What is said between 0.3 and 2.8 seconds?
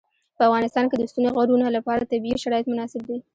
په افغانستان کې د ستوني غرونه لپاره طبیعي شرایط